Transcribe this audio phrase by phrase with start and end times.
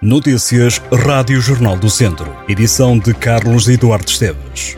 [0.00, 2.32] Notícias Rádio Jornal do Centro.
[2.48, 4.76] Edição de Carlos Eduardo Esteves.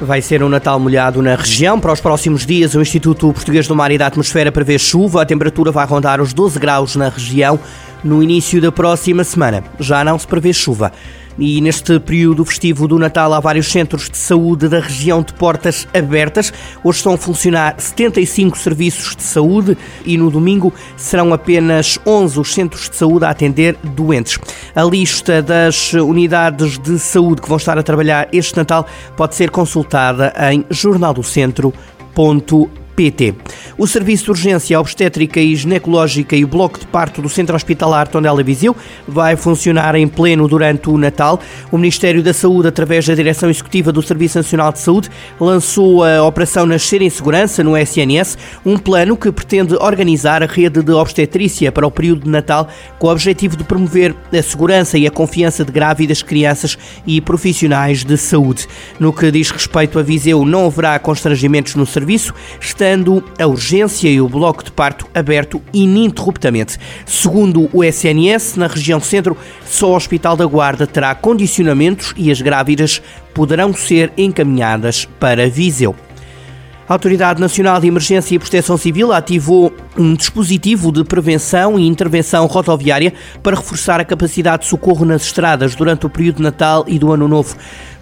[0.00, 1.80] Vai ser um Natal molhado na região.
[1.80, 5.22] Para os próximos dias, o Instituto Português do Mar e da Atmosfera prevê chuva.
[5.22, 7.58] A temperatura vai rondar os 12 graus na região
[8.04, 9.64] no início da próxima semana.
[9.80, 10.92] Já não se prevê chuva.
[11.38, 15.86] E neste período festivo do Natal há vários centros de saúde da região de portas
[15.92, 16.52] abertas.
[16.82, 22.54] Hoje estão a funcionar 75 serviços de saúde e no domingo serão apenas 11 os
[22.54, 24.38] centros de saúde a atender doentes.
[24.74, 29.50] A lista das unidades de saúde que vão estar a trabalhar este Natal pode ser
[29.50, 33.34] consultada em jornaldocentro.com PT.
[33.76, 38.08] O Serviço de Urgência Obstétrica e Ginecológica e o Bloco de Parto do Centro Hospitalar
[38.08, 38.74] Tondela Viseu
[39.06, 41.38] vai funcionar em pleno durante o Natal.
[41.70, 46.24] O Ministério da Saúde, através da Direção Executiva do Serviço Nacional de Saúde, lançou a
[46.24, 51.70] Operação Nascer em Segurança no SNS, um plano que pretende organizar a rede de obstetrícia
[51.70, 52.68] para o período de Natal
[52.98, 58.04] com o objetivo de promover a segurança e a confiança de grávidas, crianças e profissionais
[58.04, 58.66] de saúde.
[58.98, 62.32] No que diz respeito a Viseu, não haverá constrangimentos no serviço,
[63.38, 66.78] a urgência e o bloco de parto aberto ininterruptamente.
[67.04, 72.40] Segundo o SNS, na região centro, só o Hospital da Guarda terá condicionamentos e as
[72.40, 73.02] grávidas
[73.34, 75.94] poderão ser encaminhadas para Viseu.
[76.88, 82.46] A Autoridade Nacional de Emergência e Proteção Civil ativou um dispositivo de prevenção e intervenção
[82.46, 86.96] rodoviária para reforçar a capacidade de socorro nas estradas durante o período de Natal e
[86.96, 87.56] do Ano Novo.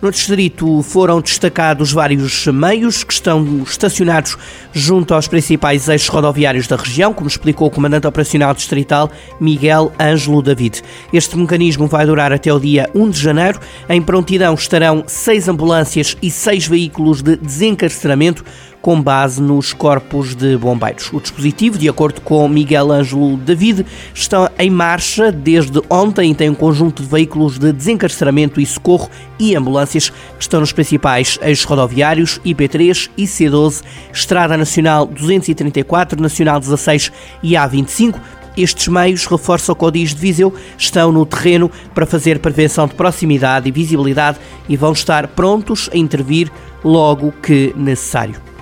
[0.04, 4.36] No distrito foram destacados vários meios que estão estacionados
[4.70, 10.42] junto aos principais eixos rodoviários da região, como explicou o comandante operacional distrital Miguel Ângelo
[10.42, 10.82] David.
[11.10, 13.58] Este mecanismo vai durar até o dia 1 de janeiro.
[13.88, 18.44] Em prontidão estarão seis ambulâncias e seis veículos de desencarceramento
[18.84, 21.10] com base nos corpos de bombeiros.
[21.10, 26.50] O dispositivo, de acordo com Miguel Ângelo David, está em marcha desde ontem e tem
[26.50, 29.08] um conjunto de veículos de desencarceramento e socorro
[29.38, 33.82] e ambulâncias que estão nos principais eixos rodoviários IP3, IC12,
[34.12, 37.12] Estrada Nacional 234, Nacional 16
[37.42, 38.20] e A25
[38.56, 43.68] estes meios, reforça o Codis de Viseu, estão no terreno para fazer prevenção de proximidade
[43.68, 44.38] e visibilidade
[44.68, 46.50] e vão estar prontos a intervir
[46.84, 48.53] logo que necessário.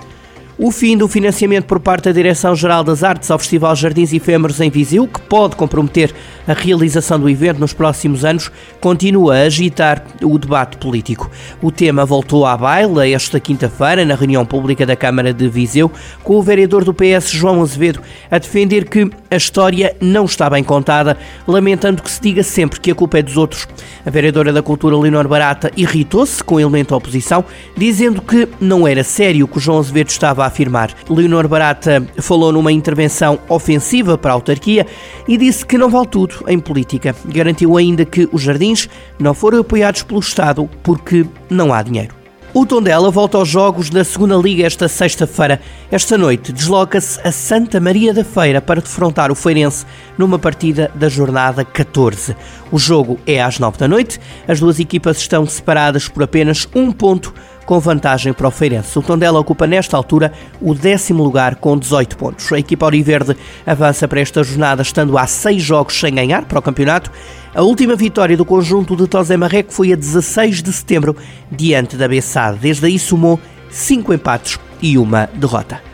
[0.55, 4.69] O fim do financiamento por parte da Direção-Geral das Artes ao Festival Jardins Efêmeros em
[4.69, 6.13] Viseu, que pode comprometer
[6.47, 11.31] a realização do evento nos próximos anos, continua a agitar o debate político.
[11.59, 15.91] O tema voltou à baila esta quinta-feira, na reunião pública da Câmara de Viseu,
[16.23, 20.63] com o vereador do PS, João Azevedo, a defender que a história não está bem
[20.63, 23.67] contada, lamentando que se diga sempre que a culpa é dos outros.
[24.05, 27.43] A vereadora da Cultura, Leonor Barata, irritou-se com o elemento da oposição,
[27.75, 30.93] dizendo que não era sério o que João Azevedo estava a afirmar.
[31.09, 34.85] Leonor Barata falou numa intervenção ofensiva para a autarquia
[35.27, 37.15] e disse que não vale tudo em política.
[37.25, 38.87] Garantiu ainda que os jardins
[39.19, 42.23] não foram apoiados pelo Estado porque não há dinheiro.
[42.55, 45.59] O Tondela volta aos jogos da Segunda Liga esta sexta-feira.
[45.91, 49.87] Esta noite desloca-se a Santa Maria da Feira para defrontar o Feirense
[50.19, 52.35] numa partida da jornada 14.
[52.71, 54.19] O jogo é às 9 da noite.
[54.47, 57.33] As duas equipas estão separadas por apenas um ponto
[57.65, 58.97] com vantagem para o Feirense.
[58.97, 60.31] O Tondela ocupa nesta altura
[60.61, 62.51] o décimo lugar com 18 pontos.
[62.51, 63.35] A equipa Auriverde
[63.65, 67.11] avança para esta jornada estando há seis jogos sem ganhar para o campeonato.
[67.53, 71.15] A última vitória do conjunto de Tosé Marreco foi a 16 de setembro
[71.51, 72.59] diante da Bessade.
[72.59, 75.92] Desde aí somou cinco empates e uma derrota.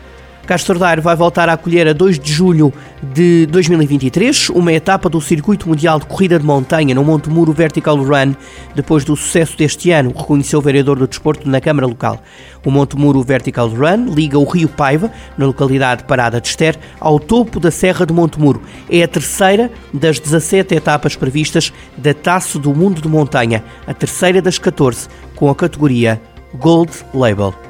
[0.50, 5.20] Castro Daire vai voltar a acolher a 2 de julho de 2023 uma etapa do
[5.20, 8.34] Circuito Mundial de Corrida de Montanha no Monte Muro Vertical Run,
[8.74, 12.20] depois do sucesso deste ano, reconheceu o vereador do desporto na Câmara Local.
[12.66, 16.76] O Monte Muro Vertical Run liga o Rio Paiva, na localidade de Parada de Ester,
[16.98, 18.60] ao topo da Serra do Monte Muro.
[18.90, 24.42] É a terceira das 17 etapas previstas da Taça do Mundo de Montanha, a terceira
[24.42, 25.06] das 14,
[25.36, 26.20] com a categoria
[26.58, 27.69] Gold Label.